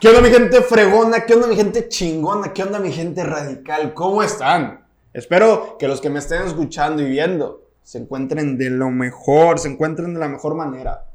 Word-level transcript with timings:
¿Qué 0.00 0.08
onda 0.08 0.20
mi 0.20 0.28
gente 0.28 0.62
fregona? 0.62 1.26
¿Qué 1.26 1.34
onda 1.34 1.48
mi 1.48 1.56
gente 1.56 1.88
chingona? 1.88 2.52
¿Qué 2.52 2.62
onda 2.62 2.78
mi 2.78 2.92
gente 2.92 3.24
radical? 3.24 3.94
¿Cómo 3.94 4.22
están? 4.22 4.86
Espero 5.12 5.76
que 5.76 5.88
los 5.88 6.00
que 6.00 6.08
me 6.08 6.20
estén 6.20 6.42
escuchando 6.42 7.02
y 7.02 7.06
viendo 7.06 7.64
se 7.82 7.98
encuentren 7.98 8.58
de 8.58 8.70
lo 8.70 8.90
mejor, 8.90 9.58
se 9.58 9.68
encuentren 9.68 10.14
de 10.14 10.20
la 10.20 10.28
mejor 10.28 10.54
manera. 10.54 11.10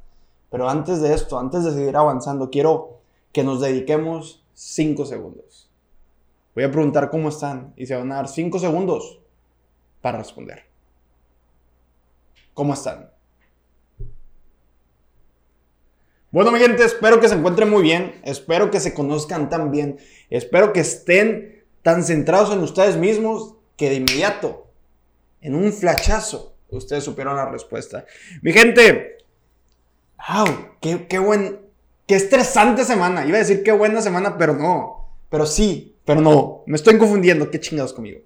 Pero 0.49 0.67
antes 0.67 0.99
de 0.99 1.13
esto, 1.13 1.39
antes 1.39 1.63
de 1.63 1.71
seguir 1.71 1.95
avanzando, 1.95 2.49
quiero 2.49 2.99
que 3.31 3.45
nos 3.45 3.61
dediquemos 3.61 4.43
5 4.53 5.05
segundos. 5.05 5.71
Voy 6.53 6.65
a 6.65 6.71
preguntar 6.71 7.09
cómo 7.09 7.29
están 7.29 7.73
y 7.77 7.85
se 7.85 7.95
van 7.95 8.11
a 8.11 8.15
dar 8.15 8.27
5 8.27 8.59
segundos 8.59 9.21
para 10.01 10.17
responder. 10.17 10.63
¿Cómo 12.53 12.73
están? 12.73 13.09
Bueno, 16.33 16.51
mi 16.51 16.57
gente, 16.57 16.83
espero 16.83 17.19
que 17.19 17.29
se 17.29 17.35
encuentren 17.35 17.69
muy 17.69 17.83
bien, 17.83 18.19
espero 18.23 18.71
que 18.71 18.79
se 18.79 18.95
conozcan 18.95 19.51
tan 19.51 19.69
bien, 19.69 19.99
espero 20.31 20.73
que 20.73 20.79
estén 20.79 21.63
tan 21.83 22.03
centrados 22.03 22.51
en 22.51 22.57
ustedes 22.57 22.97
mismos 22.97 23.53
que 23.77 23.91
de 23.91 23.97
inmediato, 23.97 24.65
en 25.41 25.53
un 25.53 25.71
flachazo, 25.71 26.55
ustedes 26.69 27.03
supieron 27.03 27.35
la 27.35 27.45
respuesta. 27.51 28.05
Mi 28.41 28.51
gente, 28.51 29.17
wow, 30.27 30.47
qué, 30.81 31.05
qué 31.05 31.19
buen, 31.19 31.59
qué 32.07 32.15
estresante 32.15 32.83
semana. 32.83 33.27
Iba 33.27 33.35
a 33.35 33.41
decir 33.41 33.61
qué 33.61 33.71
buena 33.71 34.01
semana, 34.01 34.35
pero 34.35 34.55
no, 34.55 35.15
pero 35.29 35.45
sí, 35.45 35.95
pero 36.03 36.19
no, 36.19 36.63
me 36.65 36.77
estoy 36.77 36.97
confundiendo, 36.97 37.51
qué 37.51 37.59
chingados 37.59 37.93
conmigo. 37.93 38.21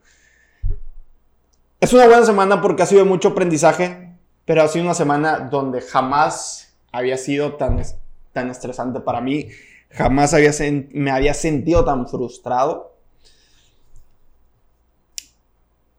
Es 1.81 1.91
una 1.91 2.07
buena 2.07 2.25
semana 2.25 2.61
porque 2.61 2.83
ha 2.83 2.85
sido 2.85 3.03
mucho 3.03 3.27
aprendizaje, 3.27 4.13
pero 4.45 4.63
ha 4.63 4.69
sido 4.69 4.85
una 4.85 4.93
semana 4.93 5.39
donde 5.39 5.81
jamás 5.81 6.66
había 6.97 7.17
sido 7.17 7.55
tan, 7.55 7.81
tan 8.33 8.49
estresante 8.49 8.99
para 8.99 9.21
mí. 9.21 9.49
Jamás 9.91 10.33
había 10.33 10.51
me 10.91 11.11
había 11.11 11.33
sentido 11.33 11.85
tan 11.85 12.07
frustrado. 12.07 12.95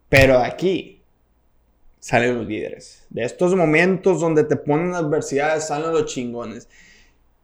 Pero 0.09 0.39
aquí 0.39 1.03
salen 1.99 2.39
los 2.39 2.47
líderes. 2.47 3.07
De 3.11 3.25
estos 3.25 3.55
momentos 3.55 4.21
donde 4.21 4.45
te 4.45 4.57
ponen 4.57 4.95
adversidades 4.95 5.67
salen 5.67 5.93
los 5.93 6.07
chingones. 6.07 6.69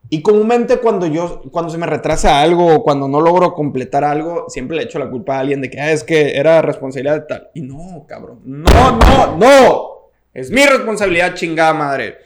Y 0.09 0.21
comúnmente 0.21 0.77
cuando 0.77 1.07
yo, 1.07 1.41
cuando 1.51 1.71
se 1.71 1.79
me 1.79 1.87
retrasa 1.87 2.41
algo 2.41 2.75
o 2.75 2.83
cuando 2.83 3.07
no 3.07 3.21
logro 3.21 3.53
completar 3.53 4.03
algo, 4.03 4.45
siempre 4.49 4.77
le 4.77 4.83
echo 4.83 4.99
la 4.99 5.09
culpa 5.09 5.35
a 5.35 5.39
alguien 5.39 5.61
de 5.61 5.69
que 5.69 5.79
ah, 5.79 5.91
es 5.91 6.03
que 6.03 6.37
era 6.37 6.61
responsabilidad 6.61 7.21
de 7.21 7.27
tal. 7.27 7.49
Y 7.55 7.61
no, 7.61 8.05
cabrón. 8.07 8.41
No, 8.43 8.97
no, 8.97 9.37
no. 9.37 9.95
Es 10.33 10.51
mi 10.51 10.65
responsabilidad, 10.65 11.33
chingada 11.33 11.73
madre. 11.73 12.17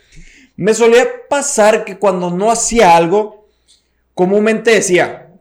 Me 0.60 0.74
solía 0.74 1.08
pasar 1.30 1.86
que 1.86 1.98
cuando 1.98 2.32
no 2.32 2.52
hacía 2.52 2.98
algo, 2.98 3.48
comúnmente 4.14 4.72
decía, 4.72 5.32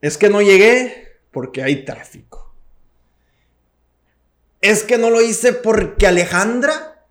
es 0.00 0.16
que 0.16 0.28
no 0.28 0.40
llegué 0.40 1.18
porque 1.32 1.60
hay 1.60 1.84
tráfico. 1.84 2.54
Es 4.60 4.84
que 4.84 4.96
no 4.96 5.10
lo 5.10 5.20
hice 5.20 5.54
porque 5.54 6.06
Alejandra 6.06 7.04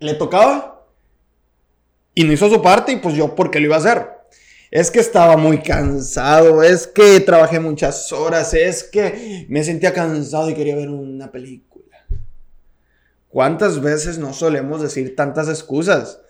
le 0.00 0.14
tocaba 0.14 0.84
y 2.12 2.24
no 2.24 2.32
hizo 2.32 2.50
su 2.50 2.60
parte 2.60 2.90
y 2.90 2.96
pues 2.96 3.14
yo 3.14 3.36
porque 3.36 3.60
lo 3.60 3.66
iba 3.66 3.76
a 3.76 3.78
hacer. 3.78 4.08
Es 4.72 4.90
que 4.90 4.98
estaba 4.98 5.36
muy 5.36 5.62
cansado, 5.62 6.64
es 6.64 6.88
que 6.88 7.20
trabajé 7.20 7.60
muchas 7.60 8.10
horas, 8.10 8.52
es 8.52 8.82
que 8.82 9.46
me 9.48 9.62
sentía 9.62 9.92
cansado 9.92 10.50
y 10.50 10.54
quería 10.54 10.74
ver 10.74 10.90
una 10.90 11.30
película. 11.30 11.73
¿Cuántas 13.34 13.80
veces 13.80 14.18
no 14.18 14.32
solemos 14.32 14.80
decir 14.80 15.16
tantas 15.16 15.48
excusas? 15.48 16.20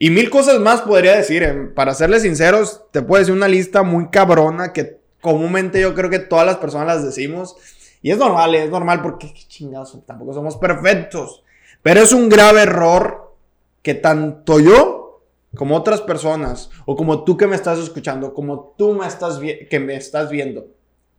Y 0.00 0.10
mil 0.10 0.30
cosas 0.30 0.58
más 0.58 0.80
podría 0.80 1.14
decir. 1.14 1.44
¿eh? 1.44 1.70
Para 1.76 1.94
serles 1.94 2.22
sinceros, 2.22 2.82
te 2.90 3.02
puedo 3.02 3.20
decir 3.20 3.32
una 3.32 3.46
lista 3.46 3.84
muy 3.84 4.08
cabrona 4.08 4.72
que 4.72 4.98
comúnmente 5.20 5.80
yo 5.80 5.94
creo 5.94 6.10
que 6.10 6.18
todas 6.18 6.44
las 6.44 6.56
personas 6.56 6.88
las 6.88 7.04
decimos. 7.04 7.54
Y 8.02 8.10
es 8.10 8.18
normal, 8.18 8.52
es 8.56 8.68
normal 8.68 9.00
porque 9.00 9.32
chingados, 9.32 9.96
tampoco 10.06 10.34
somos 10.34 10.56
perfectos. 10.56 11.44
Pero 11.84 12.00
es 12.00 12.12
un 12.12 12.28
grave 12.28 12.62
error 12.62 13.36
que 13.82 13.94
tanto 13.94 14.58
yo 14.58 15.22
como 15.54 15.76
otras 15.76 16.00
personas, 16.00 16.68
o 16.84 16.96
como 16.96 17.22
tú 17.22 17.36
que 17.36 17.46
me 17.46 17.54
estás 17.54 17.78
escuchando, 17.78 18.34
como 18.34 18.74
tú 18.76 18.92
me 18.92 19.06
estás 19.06 19.38
que 19.38 19.78
me 19.78 19.94
estás 19.94 20.30
viendo, 20.30 20.66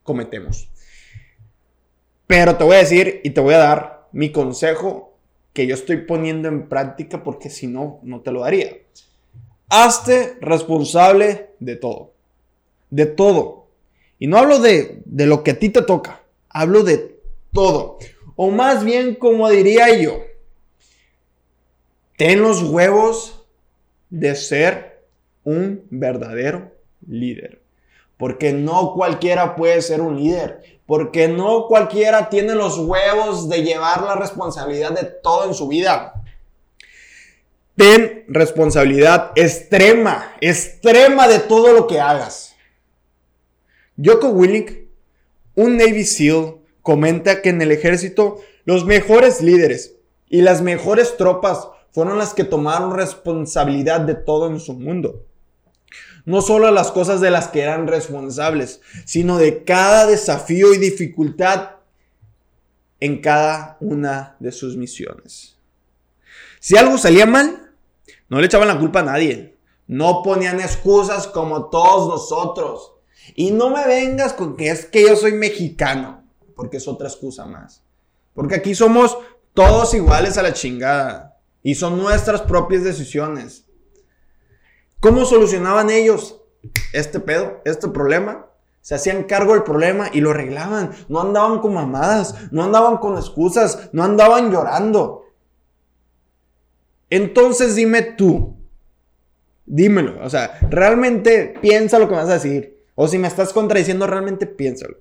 cometemos. 0.02 0.68
Pero 2.26 2.56
te 2.56 2.64
voy 2.64 2.76
a 2.76 2.80
decir 2.80 3.22
y 3.24 3.30
te 3.30 3.40
voy 3.40 3.54
a 3.54 3.58
dar 3.58 3.99
mi 4.12 4.32
consejo 4.32 5.16
que 5.52 5.66
yo 5.66 5.74
estoy 5.74 5.98
poniendo 5.98 6.48
en 6.48 6.68
práctica 6.68 7.22
porque 7.22 7.50
si 7.50 7.66
no, 7.66 8.00
no 8.02 8.20
te 8.20 8.32
lo 8.32 8.40
daría. 8.40 8.76
Hazte 9.68 10.36
responsable 10.40 11.50
de 11.58 11.76
todo. 11.76 12.12
De 12.90 13.06
todo. 13.06 13.66
Y 14.18 14.26
no 14.26 14.38
hablo 14.38 14.58
de, 14.58 15.02
de 15.04 15.26
lo 15.26 15.42
que 15.42 15.52
a 15.52 15.58
ti 15.58 15.70
te 15.70 15.82
toca. 15.82 16.22
Hablo 16.48 16.82
de 16.82 17.20
todo. 17.52 17.98
O 18.36 18.50
más 18.50 18.84
bien, 18.84 19.14
como 19.14 19.48
diría 19.50 19.96
yo, 19.96 20.22
ten 22.16 22.40
los 22.40 22.62
huevos 22.62 23.44
de 24.08 24.34
ser 24.34 25.04
un 25.44 25.84
verdadero 25.90 26.72
líder. 27.06 27.60
Porque 28.20 28.52
no 28.52 28.92
cualquiera 28.92 29.56
puede 29.56 29.80
ser 29.80 30.02
un 30.02 30.22
líder. 30.22 30.78
Porque 30.84 31.26
no 31.26 31.66
cualquiera 31.66 32.28
tiene 32.28 32.54
los 32.54 32.76
huevos 32.76 33.48
de 33.48 33.62
llevar 33.62 34.02
la 34.02 34.14
responsabilidad 34.14 34.90
de 34.90 35.06
todo 35.06 35.46
en 35.46 35.54
su 35.54 35.66
vida. 35.68 36.22
Ten 37.76 38.26
responsabilidad 38.28 39.32
extrema, 39.36 40.34
extrema 40.42 41.28
de 41.28 41.38
todo 41.38 41.72
lo 41.72 41.86
que 41.86 41.98
hagas. 41.98 42.54
Joko 43.96 44.28
Willink, 44.28 44.72
un 45.54 45.78
Navy 45.78 46.04
SEAL, 46.04 46.56
comenta 46.82 47.40
que 47.40 47.48
en 47.48 47.62
el 47.62 47.72
ejército 47.72 48.38
los 48.66 48.84
mejores 48.84 49.40
líderes 49.40 49.94
y 50.28 50.42
las 50.42 50.60
mejores 50.60 51.16
tropas 51.16 51.68
fueron 51.90 52.18
las 52.18 52.34
que 52.34 52.44
tomaron 52.44 52.94
responsabilidad 52.94 54.02
de 54.02 54.14
todo 54.14 54.46
en 54.48 54.60
su 54.60 54.74
mundo 54.74 55.24
no 56.30 56.42
solo 56.42 56.70
las 56.70 56.92
cosas 56.92 57.20
de 57.20 57.30
las 57.30 57.48
que 57.48 57.60
eran 57.60 57.88
responsables, 57.88 58.80
sino 59.04 59.36
de 59.36 59.64
cada 59.64 60.06
desafío 60.06 60.72
y 60.72 60.78
dificultad 60.78 61.70
en 63.00 63.20
cada 63.20 63.76
una 63.80 64.36
de 64.38 64.52
sus 64.52 64.76
misiones. 64.76 65.56
Si 66.60 66.76
algo 66.76 66.98
salía 66.98 67.26
mal, 67.26 67.72
no 68.28 68.38
le 68.38 68.46
echaban 68.46 68.68
la 68.68 68.78
culpa 68.78 69.00
a 69.00 69.04
nadie. 69.04 69.56
No 69.88 70.22
ponían 70.22 70.60
excusas 70.60 71.26
como 71.26 71.68
todos 71.68 72.08
nosotros. 72.08 72.92
Y 73.34 73.50
no 73.50 73.70
me 73.70 73.84
vengas 73.88 74.32
con 74.32 74.56
que 74.56 74.70
es 74.70 74.86
que 74.86 75.02
yo 75.02 75.16
soy 75.16 75.32
mexicano, 75.32 76.22
porque 76.54 76.76
es 76.76 76.86
otra 76.86 77.08
excusa 77.08 77.44
más. 77.44 77.82
Porque 78.34 78.54
aquí 78.54 78.76
somos 78.76 79.18
todos 79.52 79.94
iguales 79.94 80.38
a 80.38 80.44
la 80.44 80.52
chingada. 80.52 81.38
Y 81.62 81.74
son 81.74 81.98
nuestras 81.98 82.42
propias 82.42 82.84
decisiones. 82.84 83.64
¿Cómo 85.00 85.24
solucionaban 85.24 85.90
ellos 85.90 86.40
este 86.92 87.20
pedo, 87.20 87.62
este 87.64 87.88
problema? 87.88 88.46
Se 88.82 88.94
hacían 88.94 89.24
cargo 89.24 89.54
del 89.54 89.62
problema 89.62 90.10
y 90.12 90.20
lo 90.20 90.30
arreglaban. 90.30 90.90
No 91.08 91.20
andaban 91.20 91.60
con 91.60 91.74
mamadas, 91.74 92.34
no 92.50 92.64
andaban 92.64 92.98
con 92.98 93.16
excusas, 93.16 93.88
no 93.92 94.04
andaban 94.04 94.52
llorando. 94.52 95.24
Entonces 97.08 97.74
dime 97.74 98.02
tú, 98.02 98.56
dímelo, 99.66 100.24
o 100.24 100.30
sea, 100.30 100.58
realmente 100.70 101.54
piensa 101.60 101.98
lo 101.98 102.08
que 102.08 102.14
vas 102.14 102.28
a 102.28 102.34
decir. 102.34 102.78
O 102.94 103.08
si 103.08 103.18
me 103.18 103.28
estás 103.28 103.52
contradiciendo, 103.52 104.06
realmente 104.06 104.46
piénsalo. 104.46 104.98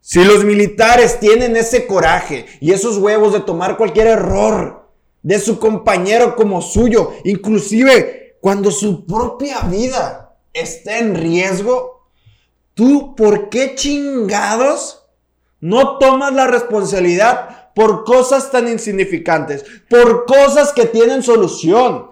Si 0.00 0.22
los 0.22 0.44
militares 0.44 1.18
tienen 1.18 1.56
ese 1.56 1.86
coraje 1.86 2.46
y 2.60 2.72
esos 2.72 2.98
huevos 2.98 3.32
de 3.32 3.40
tomar 3.40 3.76
cualquier 3.76 4.08
error 4.08 4.90
de 5.22 5.38
su 5.38 5.58
compañero 5.58 6.36
como 6.36 6.60
suyo, 6.60 7.12
inclusive 7.24 8.21
cuando 8.42 8.72
su 8.72 9.06
propia 9.06 9.60
vida 9.60 10.36
está 10.52 10.98
en 10.98 11.14
riesgo, 11.14 12.08
¿tú 12.74 13.14
por 13.14 13.50
qué 13.50 13.76
chingados 13.76 15.06
no 15.60 15.98
tomas 15.98 16.32
la 16.32 16.48
responsabilidad 16.48 17.72
por 17.72 18.02
cosas 18.02 18.50
tan 18.50 18.66
insignificantes? 18.66 19.64
Por 19.88 20.26
cosas 20.26 20.72
que 20.72 20.86
tienen 20.86 21.22
solución. 21.22 22.08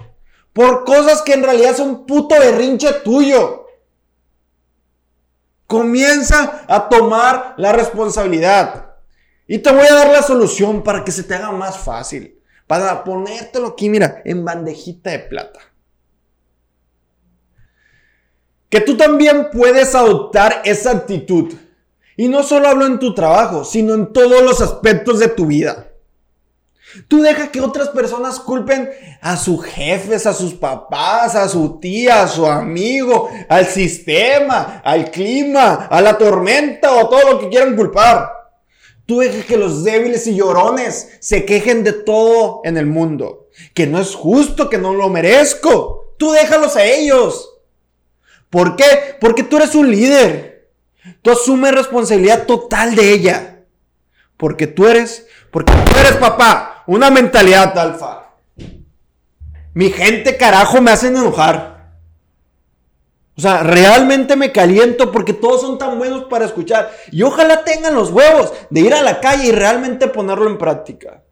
Por 0.52 0.84
cosas 0.84 1.22
que 1.22 1.32
en 1.32 1.42
realidad 1.42 1.76
son 1.76 2.06
puto 2.06 2.38
berrinche 2.38 2.92
tuyo. 3.02 3.66
Comienza 5.66 6.64
a 6.68 6.88
tomar 6.88 7.54
la 7.56 7.72
responsabilidad. 7.72 8.94
Y 9.48 9.58
te 9.58 9.72
voy 9.72 9.88
a 9.88 9.94
dar 9.94 10.10
la 10.10 10.22
solución 10.22 10.84
para 10.84 11.02
que 11.02 11.10
se 11.10 11.24
te 11.24 11.34
haga 11.34 11.50
más 11.50 11.76
fácil. 11.76 12.40
Para 12.68 13.02
ponértelo 13.02 13.66
aquí, 13.66 13.88
mira, 13.88 14.22
en 14.24 14.44
bandejita 14.44 15.10
de 15.10 15.18
plata 15.18 15.69
que 18.70 18.80
tú 18.80 18.96
también 18.96 19.48
puedes 19.52 19.94
adoptar 19.94 20.62
esa 20.64 20.92
actitud. 20.92 21.52
Y 22.16 22.28
no 22.28 22.42
solo 22.42 22.68
hablo 22.68 22.86
en 22.86 22.98
tu 22.98 23.14
trabajo, 23.14 23.64
sino 23.64 23.94
en 23.94 24.12
todos 24.12 24.42
los 24.42 24.60
aspectos 24.60 25.18
de 25.18 25.28
tu 25.28 25.46
vida. 25.46 25.88
Tú 27.08 27.22
deja 27.22 27.50
que 27.50 27.60
otras 27.60 27.88
personas 27.88 28.40
culpen 28.40 28.90
a 29.20 29.36
sus 29.36 29.64
jefes, 29.64 30.26
a 30.26 30.34
sus 30.34 30.54
papás, 30.54 31.34
a 31.34 31.48
su 31.48 31.78
tía, 31.78 32.22
a 32.22 32.28
su 32.28 32.46
amigo, 32.46 33.30
al 33.48 33.66
sistema, 33.66 34.80
al 34.84 35.10
clima, 35.10 35.86
a 35.90 36.00
la 36.00 36.18
tormenta 36.18 36.92
o 36.96 37.08
todo 37.08 37.32
lo 37.32 37.38
que 37.38 37.48
quieran 37.48 37.76
culpar. 37.76 38.28
Tú 39.06 39.18
deja 39.18 39.42
que 39.44 39.56
los 39.56 39.82
débiles 39.82 40.26
y 40.26 40.36
llorones 40.36 41.16
se 41.20 41.44
quejen 41.44 41.84
de 41.84 41.92
todo 41.92 42.60
en 42.64 42.76
el 42.76 42.86
mundo. 42.86 43.48
Que 43.74 43.86
no 43.86 44.00
es 44.00 44.14
justo, 44.14 44.68
que 44.68 44.78
no 44.78 44.94
lo 44.94 45.08
merezco. 45.08 46.14
Tú 46.18 46.32
déjalos 46.32 46.76
a 46.76 46.84
ellos. 46.84 47.49
¿Por 48.50 48.76
qué? 48.76 49.16
Porque 49.20 49.44
tú 49.44 49.56
eres 49.56 49.74
un 49.74 49.90
líder. 49.90 50.68
Tú 51.22 51.30
asumes 51.30 51.72
responsabilidad 51.72 52.46
total 52.46 52.94
de 52.94 53.12
ella. 53.12 53.64
Porque 54.36 54.66
tú 54.66 54.86
eres, 54.86 55.26
porque 55.50 55.72
tú 55.72 55.98
eres 55.98 56.16
papá 56.16 56.82
una 56.86 57.10
mentalidad 57.10 57.76
alfa. 57.78 58.34
Mi 59.72 59.90
gente, 59.90 60.36
carajo, 60.36 60.80
me 60.80 60.90
hacen 60.90 61.16
enojar. 61.16 61.70
O 63.36 63.40
sea, 63.40 63.62
realmente 63.62 64.36
me 64.36 64.52
caliento 64.52 65.12
porque 65.12 65.32
todos 65.32 65.60
son 65.62 65.78
tan 65.78 65.96
buenos 65.98 66.24
para 66.24 66.44
escuchar. 66.44 66.90
Y 67.12 67.22
ojalá 67.22 67.64
tengan 67.64 67.94
los 67.94 68.10
huevos 68.10 68.52
de 68.68 68.80
ir 68.80 68.92
a 68.92 69.02
la 69.02 69.20
calle 69.20 69.46
y 69.46 69.52
realmente 69.52 70.08
ponerlo 70.08 70.50
en 70.50 70.58
práctica. 70.58 71.22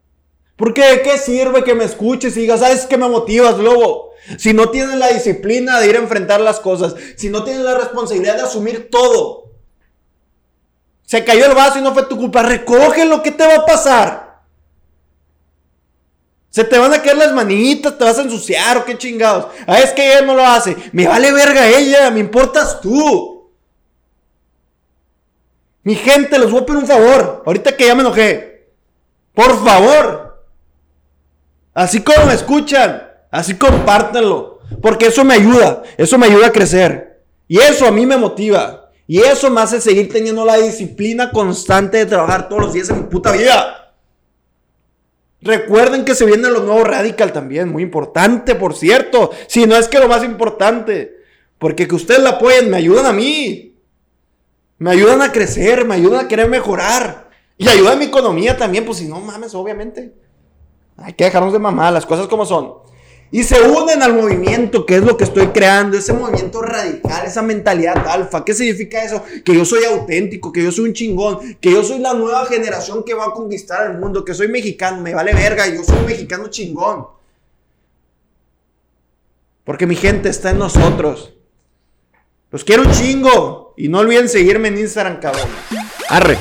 Porque 0.59 0.83
¿de 0.83 1.01
qué 1.01 1.17
sirve 1.17 1.63
que 1.63 1.73
me 1.73 1.85
escuches 1.85 2.35
y 2.35 2.41
digas, 2.41 2.59
sabes 2.59 2.85
que 2.85 2.97
me 2.97 3.07
motivas, 3.07 3.57
lobo? 3.57 4.11
Si 4.37 4.53
no 4.53 4.69
tienes 4.69 4.97
la 4.97 5.07
disciplina 5.07 5.79
de 5.79 5.87
ir 5.87 5.95
a 5.95 5.99
enfrentar 5.99 6.41
las 6.41 6.59
cosas, 6.59 6.95
si 7.15 7.29
no 7.29 7.45
tienes 7.45 7.63
la 7.63 7.77
responsabilidad 7.77 8.35
de 8.35 8.41
asumir 8.41 8.89
todo. 8.91 9.53
Se 11.05 11.23
cayó 11.23 11.45
el 11.45 11.55
vaso 11.55 11.79
y 11.79 11.81
no 11.81 11.93
fue 11.93 12.03
tu 12.03 12.17
culpa. 12.17 12.43
Recoge 12.43 13.05
lo 13.05 13.23
que 13.23 13.31
te 13.31 13.47
va 13.47 13.55
a 13.55 13.65
pasar. 13.65 14.41
Se 16.49 16.65
te 16.65 16.77
van 16.77 16.93
a 16.93 17.01
caer 17.01 17.15
las 17.15 17.31
manitas, 17.31 17.97
te 17.97 18.03
vas 18.03 18.19
a 18.19 18.23
ensuciar 18.23 18.77
o 18.77 18.85
qué 18.85 18.97
chingados. 18.97 19.47
Ah, 19.65 19.79
es 19.79 19.91
que 19.93 20.11
ella 20.11 20.25
no 20.25 20.35
lo 20.35 20.45
hace. 20.45 20.75
Me 20.91 21.07
vale 21.07 21.31
verga 21.31 21.69
ella, 21.69 22.11
me 22.11 22.19
importas 22.19 22.81
tú. 22.81 23.49
Mi 25.83 25.95
gente, 25.95 26.37
les 26.37 26.51
voy 26.51 26.61
a 26.61 26.65
pedir 26.65 26.81
un 26.81 26.87
favor. 26.87 27.43
Ahorita 27.45 27.77
que 27.77 27.87
ya 27.87 27.95
me 27.95 28.01
enojé. 28.01 28.73
Por 29.33 29.63
favor. 29.63 30.28
Así 31.79 32.01
como 32.01 32.25
me 32.25 32.33
escuchan, 32.33 33.09
así 33.31 33.53
compártanlo. 33.53 34.59
Porque 34.81 35.05
eso 35.05 35.23
me 35.23 35.35
ayuda. 35.35 35.81
Eso 35.95 36.17
me 36.17 36.25
ayuda 36.25 36.47
a 36.47 36.51
crecer. 36.51 37.21
Y 37.47 37.57
eso 37.57 37.87
a 37.87 37.91
mí 37.91 38.05
me 38.05 38.17
motiva. 38.17 38.91
Y 39.07 39.19
eso 39.19 39.49
me 39.49 39.61
hace 39.61 39.79
seguir 39.79 40.11
teniendo 40.11 40.43
la 40.43 40.57
disciplina 40.57 41.31
constante 41.31 41.99
de 41.99 42.05
trabajar 42.05 42.49
todos 42.49 42.63
los 42.63 42.73
días 42.73 42.89
en 42.89 42.97
mi 42.97 43.03
puta 43.03 43.31
vida. 43.31 43.93
Recuerden 45.41 46.03
que 46.03 46.15
se 46.15 46.25
viene 46.25 46.49
lo 46.49 46.63
nuevo 46.63 46.83
Radical 46.83 47.31
también, 47.31 47.71
muy 47.71 47.83
importante, 47.83 48.55
por 48.55 48.75
cierto. 48.75 49.31
Si 49.47 49.65
no 49.65 49.77
es 49.77 49.87
que 49.87 49.99
lo 49.99 50.09
más 50.09 50.25
importante. 50.25 51.23
Porque 51.57 51.87
que 51.87 51.95
ustedes 51.95 52.21
la 52.21 52.31
apoyen, 52.31 52.69
me 52.69 52.75
ayudan 52.75 53.05
a 53.05 53.13
mí. 53.13 53.77
Me 54.79 54.91
ayudan 54.91 55.21
a 55.21 55.31
crecer, 55.31 55.85
me 55.85 55.95
ayudan 55.95 56.25
a 56.25 56.27
querer 56.27 56.49
mejorar. 56.49 57.29
Y 57.57 57.69
ayuda 57.69 57.93
a 57.93 57.95
mi 57.95 58.03
economía 58.03 58.57
también, 58.57 58.83
pues 58.83 58.97
si 58.97 59.07
no 59.07 59.21
mames, 59.21 59.55
obviamente. 59.55 60.27
Hay 61.01 61.13
que 61.13 61.25
dejarnos 61.25 61.53
de 61.53 61.59
mamá, 61.59 61.91
las 61.91 62.05
cosas 62.05 62.27
como 62.27 62.45
son 62.45 62.89
y 63.31 63.43
se 63.43 63.61
unen 63.61 64.01
al 64.01 64.15
movimiento, 64.15 64.85
que 64.85 64.95
es 64.95 65.03
lo 65.03 65.15
que 65.15 65.23
estoy 65.23 65.47
creando, 65.47 65.97
ese 65.97 66.13
movimiento 66.13 66.61
radical, 66.61 67.25
esa 67.25 67.43
mentalidad 67.43 68.07
alfa. 68.07 68.43
¿Qué 68.43 68.53
significa 68.53 69.03
eso? 69.03 69.23
Que 69.45 69.53
yo 69.53 69.65
soy 69.65 69.83
auténtico, 69.83 70.51
que 70.51 70.63
yo 70.63 70.71
soy 70.71 70.85
un 70.85 70.93
chingón, 70.93 71.57
que 71.61 71.71
yo 71.71 71.83
soy 71.83 71.99
la 71.99 72.13
nueva 72.13 72.45
generación 72.47 73.03
que 73.03 73.13
va 73.13 73.25
a 73.25 73.31
conquistar 73.31 73.91
el 73.91 73.99
mundo, 73.99 74.25
que 74.25 74.33
soy 74.33 74.47
mexicano, 74.47 75.01
me 75.01 75.13
vale 75.13 75.33
verga, 75.33 75.67
yo 75.67 75.83
soy 75.83 75.99
un 75.99 76.05
mexicano 76.05 76.47
chingón. 76.47 77.07
Porque 79.63 79.85
mi 79.85 79.95
gente 79.95 80.29
está 80.29 80.49
en 80.49 80.57
nosotros. 80.57 81.35
Los 82.49 82.63
quiero 82.63 82.81
un 82.81 82.91
chingo. 82.91 83.75
Y 83.77 83.87
no 83.87 83.99
olviden 83.99 84.27
seguirme 84.27 84.69
en 84.69 84.79
Instagram, 84.79 85.19
cabrón. 85.19 85.47
Arre. 86.09 86.37